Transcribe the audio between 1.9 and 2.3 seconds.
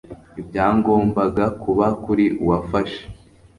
kuri